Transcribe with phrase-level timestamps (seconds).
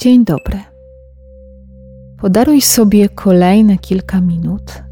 [0.00, 0.58] Dzień dobry.
[2.20, 4.82] Podaruj sobie kolejne kilka minut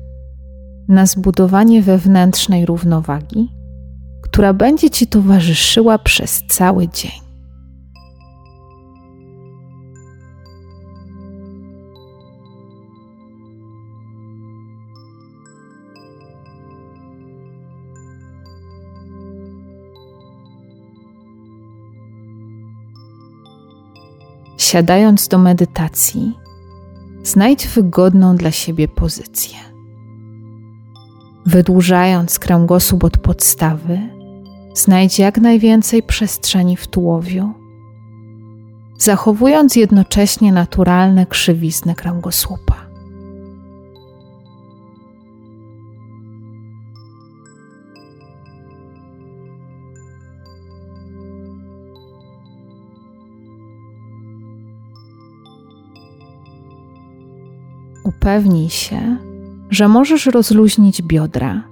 [0.88, 3.48] na zbudowanie wewnętrznej równowagi,
[4.22, 7.25] która będzie Ci towarzyszyła przez cały dzień.
[24.66, 26.38] Siadając do medytacji,
[27.22, 29.58] znajdź wygodną dla siebie pozycję.
[31.46, 33.98] Wydłużając kręgosłup od podstawy,
[34.74, 37.52] znajdź jak najwięcej przestrzeni w tułowiu,
[38.98, 42.85] zachowując jednocześnie naturalne krzywizny kręgosłupa.
[58.26, 59.16] Upewnij się,
[59.70, 61.62] że możesz rozluźnić biodra,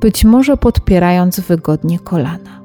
[0.00, 2.62] być może podpierając wygodnie kolana.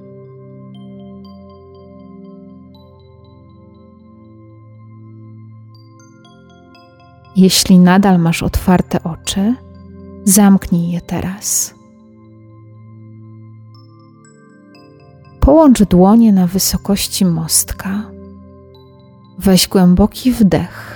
[7.36, 9.56] Jeśli nadal masz otwarte oczy,
[10.23, 11.76] zamknij je teraz.
[15.39, 18.03] Połącz dłonie na wysokości mostka.
[19.39, 20.94] Weź głęboki wdech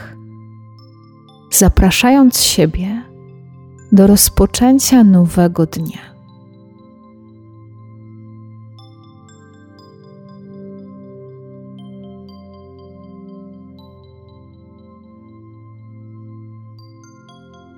[1.60, 3.04] zapraszając siebie
[3.92, 6.00] do rozpoczęcia nowego dnia.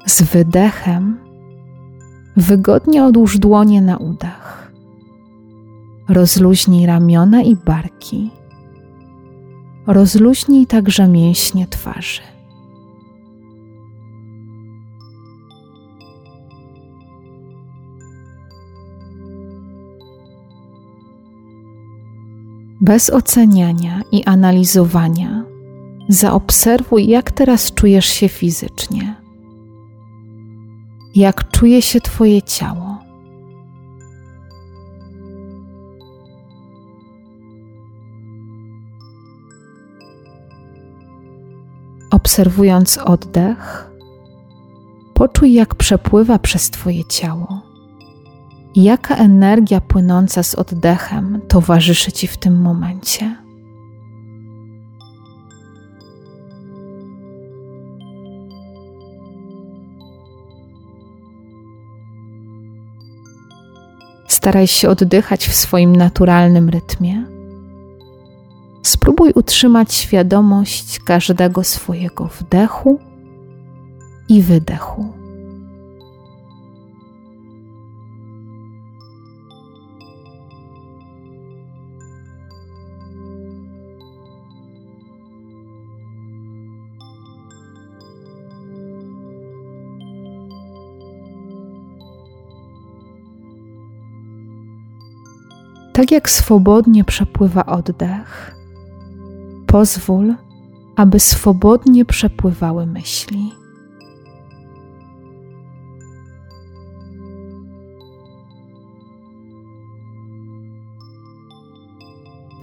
[0.06, 1.18] Z wydechem
[2.38, 4.72] wygodnie odłóż dłonie na udach.
[6.10, 8.30] Rozluźnij ramiona i barki.
[9.88, 12.41] Rozluźnij także mięśnie twarzy.
[22.92, 25.44] Bez oceniania i analizowania,
[26.10, 29.16] zaobserwuj, jak teraz czujesz się fizycznie.
[31.16, 32.98] Jak czuje się Twoje ciało.
[42.12, 43.92] Obserwując oddech,
[45.14, 47.71] poczuj, jak przepływa przez Twoje ciało
[48.76, 53.36] Jaka energia płynąca z oddechem towarzyszy Ci w tym momencie?
[64.28, 67.24] Staraj się oddychać w swoim naturalnym rytmie.
[68.84, 73.00] Spróbuj utrzymać świadomość każdego swojego wdechu
[74.30, 75.21] i wydechu.
[96.02, 98.56] Tak jak swobodnie przepływa oddech,
[99.68, 100.34] pozwól,
[100.96, 103.52] aby swobodnie przepływały myśli.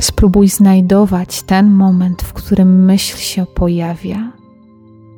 [0.01, 4.33] Spróbuj znajdować ten moment, w którym myśl się pojawia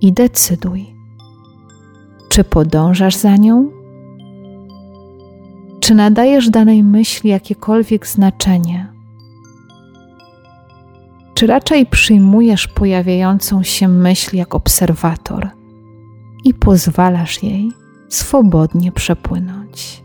[0.01, 0.95] i decyduj,
[2.29, 3.80] czy podążasz za nią,
[5.81, 8.93] czy nadajesz danej myśli jakiekolwiek znaczenie?
[11.35, 15.49] Czy raczej przyjmujesz pojawiającą się myśl jak obserwator
[16.45, 17.73] i pozwalasz jej
[18.09, 20.03] swobodnie przepłynąć?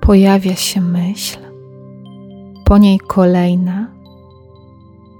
[0.00, 1.45] Pojawia się myśl,
[2.66, 3.86] po niej kolejna,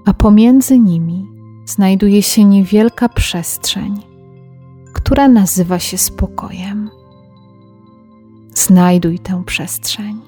[0.05, 1.27] a pomiędzy nimi
[1.65, 4.01] znajduje się niewielka przestrzeń,
[4.93, 6.89] która nazywa się spokojem.
[8.53, 10.21] Znajduj tę przestrzeń.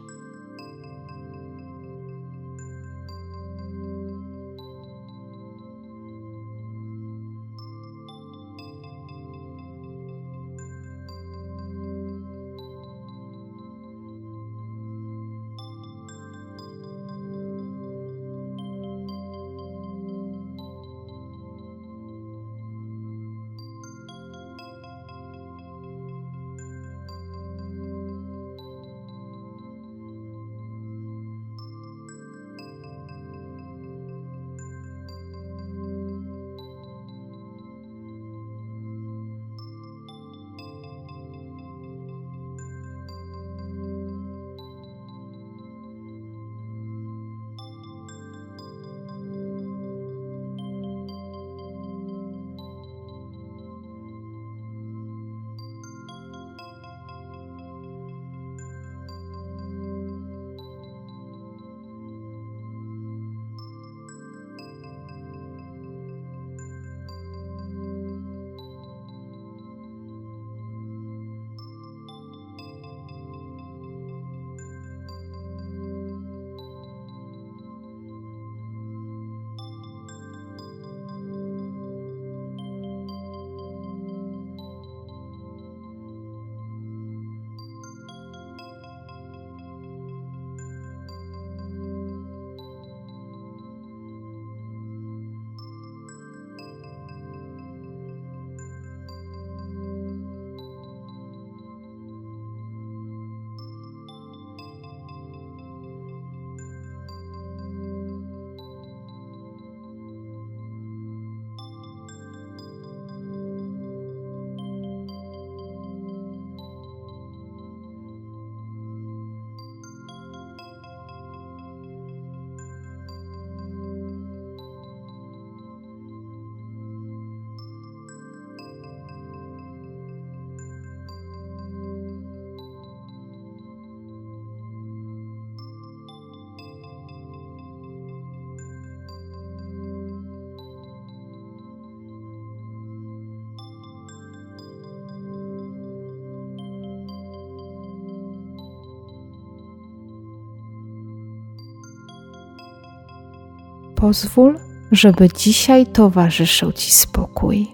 [154.00, 154.60] Pozwól,
[154.92, 157.68] żeby dzisiaj towarzyszył Ci spokój.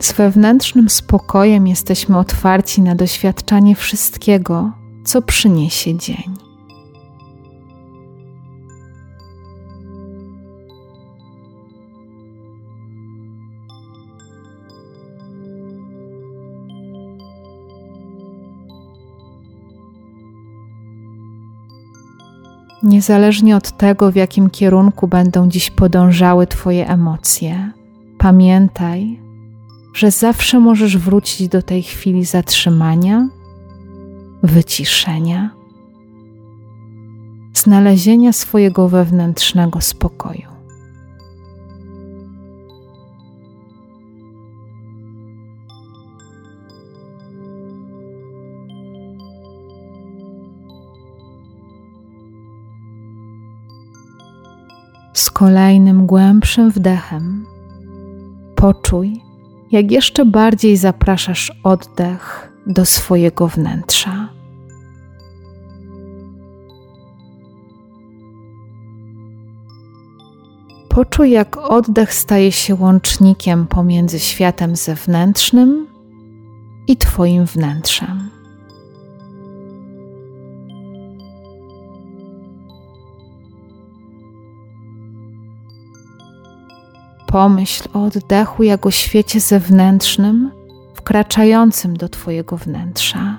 [0.00, 4.72] Z wewnętrznym spokojem jesteśmy otwarci na doświadczanie wszystkiego,
[5.04, 6.49] co przyniesie dzień.
[22.82, 27.72] Niezależnie od tego, w jakim kierunku będą dziś podążały Twoje emocje,
[28.18, 29.20] pamiętaj,
[29.94, 33.28] że zawsze możesz wrócić do tej chwili zatrzymania,
[34.42, 35.50] wyciszenia,
[37.54, 40.49] znalezienia swojego wewnętrznego spokoju.
[55.40, 57.46] Kolejnym głębszym wdechem
[58.56, 59.22] poczuj,
[59.70, 64.28] jak jeszcze bardziej zapraszasz oddech do swojego wnętrza.
[70.88, 75.86] Poczuj, jak oddech staje się łącznikiem pomiędzy światem zewnętrznym
[76.86, 78.29] i Twoim wnętrzem.
[87.30, 90.50] Pomyśl o oddechu jako świecie zewnętrznym,
[90.94, 93.38] wkraczającym do Twojego wnętrza.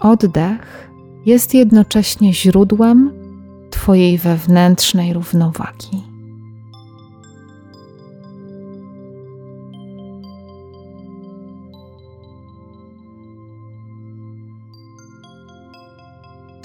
[0.00, 0.90] Oddech
[1.26, 3.12] jest jednocześnie źródłem
[3.70, 6.13] Twojej wewnętrznej równowagi.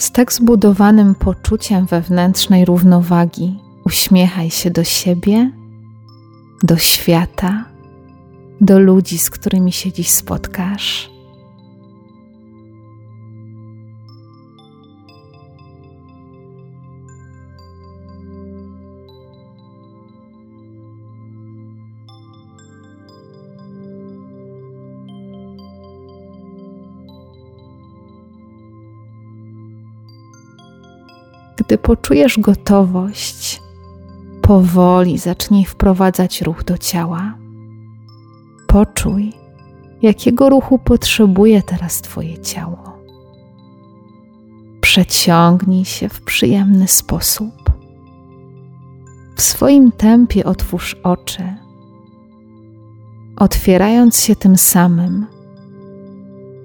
[0.10, 5.52] Z tak zbudowanym poczuciem wewnętrznej równowagi uśmiechaj się do siebie,
[6.64, 7.66] do świata,
[8.62, 11.10] do ludzi, z którymi się dziś spotkasz.
[31.60, 33.62] Gdy poczujesz gotowość,
[34.42, 37.38] powoli zacznij wprowadzać ruch do ciała.
[38.68, 39.34] Poczuj,
[40.02, 43.00] jakiego ruchu potrzebuje teraz Twoje ciało.
[44.82, 47.72] Przeciągnij się w przyjemny sposób.
[49.36, 51.44] W swoim tempie otwórz oczy,
[53.36, 55.26] otwierając się tym samym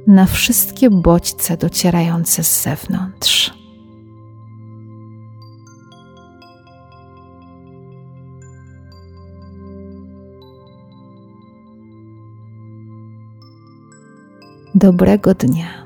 [0.07, 3.64] na wszystkie bodźce docierające z zewnątrz.
[14.75, 15.84] Dobrego dnia.